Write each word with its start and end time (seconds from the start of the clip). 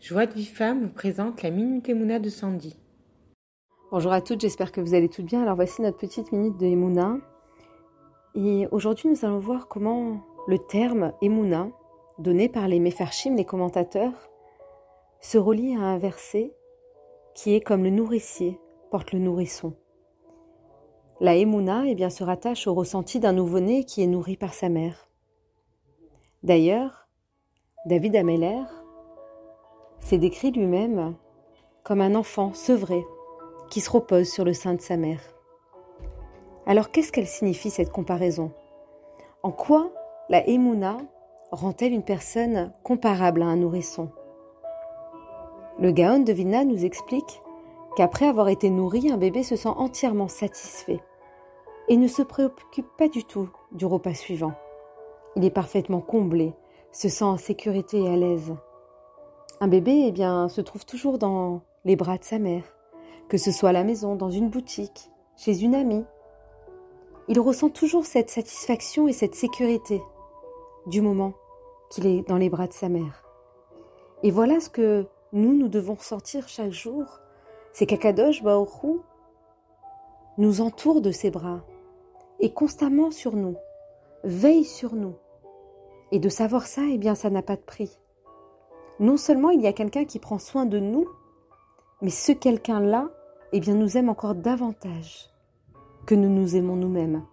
Joie 0.00 0.26
de 0.26 0.34
vie 0.34 0.44
femme 0.44 0.82
vous 0.82 0.92
présente 0.92 1.42
la 1.42 1.50
Minute 1.50 1.88
Emouna 1.88 2.18
de 2.18 2.28
Sandy. 2.28 2.78
Bonjour 3.90 4.12
à 4.12 4.20
toutes, 4.20 4.42
j'espère 4.42 4.70
que 4.70 4.80
vous 4.82 4.94
allez 4.94 5.08
toutes 5.08 5.24
bien. 5.24 5.42
Alors 5.42 5.56
voici 5.56 5.80
notre 5.80 5.96
petite 5.96 6.32
minute 6.32 6.58
de 6.58 6.66
Emouna. 6.66 7.16
Et 8.34 8.68
aujourd'hui, 8.70 9.08
nous 9.08 9.24
allons 9.24 9.38
voir 9.38 9.68
comment 9.68 10.20
le 10.46 10.58
terme 10.58 11.12
Emouna, 11.22 11.70
donné 12.18 12.48
par 12.50 12.68
les 12.68 12.78
Mefarshim, 12.78 13.36
les 13.36 13.46
commentateurs, 13.46 14.30
se 15.20 15.38
relie 15.38 15.74
à 15.74 15.80
un 15.80 15.98
verset 15.98 16.54
qui 17.34 17.54
est 17.54 17.62
comme 17.62 17.82
le 17.82 17.90
nourricier 17.90 18.60
porte 18.90 19.12
le 19.12 19.18
nourrisson. 19.18 19.72
La 21.20 21.36
Emouna 21.36 21.84
eh 21.86 21.94
bien, 21.94 22.10
se 22.10 22.22
rattache 22.22 22.66
au 22.66 22.74
ressenti 22.74 23.18
d'un 23.18 23.32
nouveau-né 23.32 23.84
qui 23.84 24.02
est 24.02 24.06
nourri 24.06 24.36
par 24.36 24.52
sa 24.52 24.68
mère. 24.68 25.08
D'ailleurs, 26.42 27.08
David 27.86 28.14
Ameller 28.14 28.62
s'est 30.06 30.18
décrit 30.18 30.52
lui-même 30.52 31.16
comme 31.82 32.00
un 32.00 32.14
enfant 32.14 32.54
sevré 32.54 33.04
qui 33.70 33.80
se 33.80 33.90
repose 33.90 34.30
sur 34.30 34.44
le 34.44 34.52
sein 34.52 34.74
de 34.74 34.80
sa 34.80 34.96
mère. 34.96 35.18
Alors 36.64 36.92
qu'est-ce 36.92 37.10
qu'elle 37.10 37.26
signifie 37.26 37.70
cette 37.70 37.90
comparaison? 37.90 38.52
En 39.42 39.50
quoi 39.50 39.90
la 40.28 40.48
Emouna 40.48 40.98
rend-elle 41.50 41.92
une 41.92 42.04
personne 42.04 42.72
comparable 42.84 43.42
à 43.42 43.46
un 43.46 43.56
nourrisson? 43.56 44.10
Le 45.80 45.90
Gaon 45.90 46.20
de 46.20 46.32
Vilna 46.32 46.64
nous 46.64 46.84
explique 46.84 47.42
qu'après 47.96 48.28
avoir 48.28 48.48
été 48.48 48.70
nourri, 48.70 49.10
un 49.10 49.16
bébé 49.16 49.42
se 49.42 49.56
sent 49.56 49.72
entièrement 49.74 50.28
satisfait 50.28 51.00
et 51.88 51.96
ne 51.96 52.06
se 52.06 52.22
préoccupe 52.22 52.96
pas 52.96 53.08
du 53.08 53.24
tout 53.24 53.48
du 53.72 53.86
repas 53.86 54.14
suivant. 54.14 54.52
Il 55.34 55.44
est 55.44 55.50
parfaitement 55.50 56.00
comblé, 56.00 56.52
se 56.92 57.08
sent 57.08 57.24
en 57.24 57.38
sécurité 57.38 58.02
et 58.02 58.08
à 58.08 58.16
l'aise. 58.16 58.54
Un 59.58 59.68
bébé, 59.68 60.04
eh 60.06 60.12
bien, 60.12 60.48
se 60.50 60.60
trouve 60.60 60.84
toujours 60.84 61.16
dans 61.16 61.62
les 61.86 61.96
bras 61.96 62.18
de 62.18 62.24
sa 62.24 62.38
mère, 62.38 62.64
que 63.28 63.38
ce 63.38 63.50
soit 63.50 63.70
à 63.70 63.72
la 63.72 63.84
maison, 63.84 64.14
dans 64.14 64.30
une 64.30 64.50
boutique, 64.50 65.10
chez 65.34 65.62
une 65.62 65.74
amie. 65.74 66.04
Il 67.28 67.40
ressent 67.40 67.70
toujours 67.70 68.04
cette 68.04 68.28
satisfaction 68.28 69.08
et 69.08 69.14
cette 69.14 69.34
sécurité 69.34 70.02
du 70.86 71.00
moment 71.00 71.32
qu'il 71.88 72.06
est 72.06 72.28
dans 72.28 72.36
les 72.36 72.50
bras 72.50 72.66
de 72.66 72.74
sa 72.74 72.90
mère. 72.90 73.24
Et 74.22 74.30
voilà 74.30 74.60
ce 74.60 74.68
que 74.68 75.06
nous, 75.32 75.54
nous 75.54 75.68
devons 75.68 75.94
ressentir 75.94 76.48
chaque 76.48 76.72
jour, 76.72 77.20
c'est 77.72 77.86
qu'Akadosh 77.86 78.42
Baoru 78.42 79.00
nous 80.36 80.60
entoure 80.60 81.00
de 81.00 81.10
ses 81.10 81.30
bras, 81.30 81.64
est 82.40 82.52
constamment 82.52 83.10
sur 83.10 83.34
nous, 83.34 83.56
veille 84.22 84.64
sur 84.64 84.94
nous. 84.94 85.14
Et 86.12 86.18
de 86.18 86.28
savoir 86.28 86.66
ça, 86.66 86.82
eh 86.90 86.98
bien, 86.98 87.14
ça 87.14 87.30
n'a 87.30 87.42
pas 87.42 87.56
de 87.56 87.62
prix 87.62 87.98
non 88.98 89.16
seulement 89.16 89.50
il 89.50 89.60
y 89.60 89.66
a 89.66 89.72
quelqu'un 89.72 90.04
qui 90.04 90.18
prend 90.18 90.38
soin 90.38 90.66
de 90.66 90.78
nous, 90.78 91.06
mais 92.02 92.10
ce 92.10 92.32
quelqu'un-là, 92.32 93.08
eh 93.52 93.60
bien, 93.60 93.74
nous 93.74 93.96
aime 93.96 94.08
encore 94.08 94.34
davantage 94.34 95.30
que 96.06 96.14
nous 96.14 96.28
nous 96.28 96.56
aimons 96.56 96.76
nous-mêmes. 96.76 97.24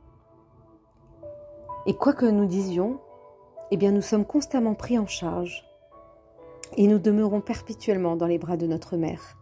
Et 1.85 1.93
quoi 1.93 2.13
que 2.13 2.25
nous 2.25 2.45
disions, 2.45 2.99
eh 3.71 3.77
bien, 3.77 3.91
nous 3.91 4.01
sommes 4.01 4.25
constamment 4.25 4.73
pris 4.73 4.97
en 4.97 5.07
charge 5.07 5.65
et 6.77 6.87
nous 6.87 6.99
demeurons 6.99 7.41
perpétuellement 7.41 8.15
dans 8.15 8.27
les 8.27 8.37
bras 8.37 8.57
de 8.57 8.67
notre 8.67 8.97
mère. 8.97 9.37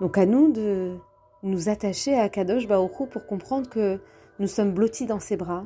Donc 0.00 0.16
à 0.16 0.26
nous 0.26 0.52
de 0.52 0.96
nous 1.42 1.68
attacher 1.68 2.18
à 2.18 2.28
Kadosh 2.28 2.66
Baoru 2.66 3.06
pour 3.08 3.26
comprendre 3.26 3.68
que 3.68 4.00
nous 4.38 4.46
sommes 4.46 4.72
blottis 4.72 5.06
dans 5.06 5.20
ses 5.20 5.36
bras, 5.36 5.64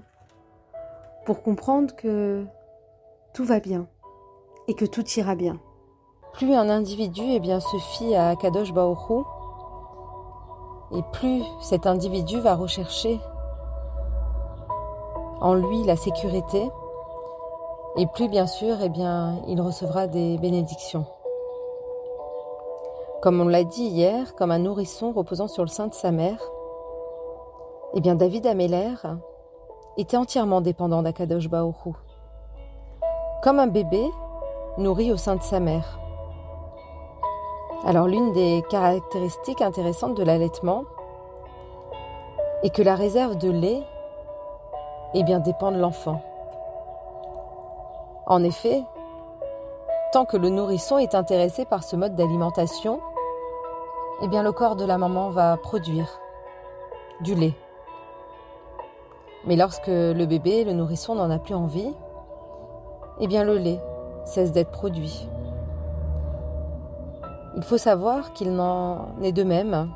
pour 1.27 1.43
comprendre 1.43 1.95
que 1.95 2.45
tout 3.33 3.45
va 3.45 3.61
bien, 3.61 3.89
et 4.69 4.75
que 4.75 4.85
tout 4.85 5.07
ira 5.17 5.35
bien. 5.35 5.59
Plus 6.33 6.55
un 6.55 6.69
individu 6.69 7.23
eh 7.25 7.41
bien, 7.41 7.61
se 7.61 7.77
fie 7.77 8.15
à 8.15 8.35
Kadosh 8.37 8.73
Baoru, 8.73 9.23
et 10.93 11.03
plus 11.13 11.43
cet 11.61 11.87
individu 11.87 12.41
va 12.41 12.55
rechercher 12.55 13.21
en 15.41 15.55
lui 15.55 15.85
la 15.85 15.97
sécurité, 15.97 16.71
et 17.97 18.07
plus 18.07 18.29
bien 18.29 18.47
sûr 18.47 18.77
eh 18.83 18.89
bien, 18.89 19.41
il 19.47 19.61
recevra 19.61 20.07
des 20.07 20.39
bénédictions. 20.39 21.07
Comme 23.23 23.41
on 23.41 23.49
l'a 23.49 23.65
dit 23.65 23.85
hier, 23.85 24.35
comme 24.35 24.51
un 24.51 24.59
nourrisson 24.59 25.13
reposant 25.13 25.49
sur 25.49 25.63
le 25.63 25.69
sein 25.69 25.87
de 25.87 25.95
sa 25.95 26.11
mère, 26.11 26.41
eh 27.95 28.01
bien 28.01 28.17
David 28.17 28.47
Ameller 28.47 28.95
était 29.97 30.17
entièrement 30.17 30.61
dépendant 30.61 31.03
d'Akadosh 31.03 31.49
Baoru. 31.49 31.93
Comme 33.43 33.61
un 33.61 33.67
bébé, 33.67 34.05
nourri 34.79 35.13
au 35.13 35.17
sein 35.17 35.37
de 35.37 35.43
sa 35.43 35.61
mère. 35.61 35.99
Alors 37.85 38.07
l'une 38.07 38.33
des 38.33 38.65
caractéristiques 38.71 39.63
intéressantes 39.63 40.17
de 40.17 40.23
l'allaitement 40.23 40.85
est 42.63 42.75
que 42.75 42.83
la 42.83 42.95
réserve 42.95 43.37
de 43.37 43.51
lait 43.51 43.83
eh 45.15 45.23
bien, 45.23 45.39
dépend 45.39 45.71
de 45.71 45.79
l'enfant. 45.79 46.21
En 48.27 48.43
effet, 48.43 48.83
tant 50.13 50.25
que 50.25 50.37
le 50.37 50.49
nourrisson 50.49 50.99
est 50.99 51.15
intéressé 51.15 51.65
par 51.65 51.85
ce 51.85 51.95
mode 51.95 52.17
d'alimentation, 52.17 53.01
eh 54.23 54.29
bien, 54.29 54.43
le 54.43 54.53
corps 54.53 54.77
de 54.77 54.85
la 54.85 54.99
maman 54.99 55.31
va 55.31 55.57
produire 55.57 56.21
du 57.21 57.35
lait. 57.35 57.55
Mais 59.47 59.57
lorsque 59.57 59.89
le 59.89 60.25
bébé, 60.25 60.65
le 60.65 60.73
nourrisson 60.73 61.15
n'en 61.15 61.31
a 61.31 61.39
plus 61.39 61.55
envie, 61.55 61.95
eh 63.21 63.27
bien 63.29 63.45
le 63.45 63.59
lait 63.59 63.81
cesse 64.25 64.53
d'être 64.53 64.71
produit. 64.71 65.29
Il 67.57 67.63
faut 67.63 67.79
savoir 67.79 68.33
qu'il 68.33 68.53
n'en 68.55 69.15
est 69.23 69.33
de 69.33 69.45
même 69.45 69.89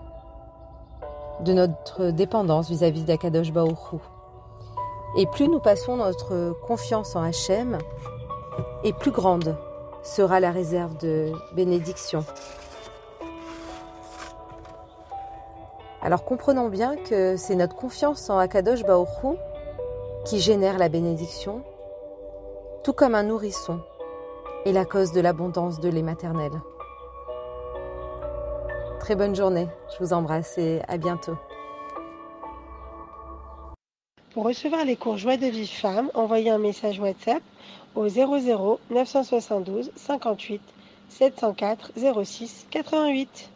de 1.41 1.53
notre 1.53 2.11
dépendance 2.11 2.69
vis-à-vis 2.69 3.05
d'Akadosh 3.05 3.53
Baoru. 3.53 3.99
Et 5.17 5.27
plus 5.27 5.49
nous 5.49 5.61
passons 5.61 5.97
notre 5.97 6.57
confiance 6.67 7.17
en 7.17 7.23
Hachem, 7.23 7.79
et 8.85 8.93
plus 8.93 9.11
grande 9.11 9.57
sera 10.03 10.41
la 10.41 10.51
réserve 10.51 10.97
de 10.99 11.33
bénédiction. 11.55 12.25
Alors 16.01 16.25
comprenons 16.25 16.69
bien 16.69 16.97
que 16.97 17.37
c'est 17.37 17.57
notre 17.57 17.75
confiance 17.75 18.31
en 18.31 18.39
Akadosh 18.39 18.85
Baoru 18.85 19.37
qui 20.25 20.39
génère 20.41 20.79
la 20.79 20.89
bénédiction, 20.89 21.63
tout 22.85 22.93
comme 22.93 23.15
un 23.15 23.25
nourrisson 23.25 23.81
et 24.65 24.73
la 24.73 24.85
cause 24.85 25.13
de 25.13 25.21
l'abondance 25.21 25.81
de 25.81 25.89
lait 25.89 26.03
maternel. 26.03 26.53
Très 29.01 29.17
bonne 29.17 29.35
journée, 29.35 29.69
je 29.93 30.05
vous 30.05 30.13
embrasse 30.13 30.59
et 30.59 30.81
à 30.89 30.99
bientôt. 30.99 31.37
Pour 34.35 34.45
recevoir 34.45 34.85
les 34.85 34.97
cours 34.97 35.17
Joie 35.17 35.37
de 35.37 35.47
vie 35.47 35.67
femme, 35.67 36.11
envoyez 36.15 36.51
un 36.51 36.59
message 36.59 37.01
WhatsApp 37.01 37.43
au 37.95 38.09
00 38.09 38.79
972 38.91 39.91
58 39.97 40.61
704 41.09 41.93
06 42.25 42.67
88. 42.71 43.51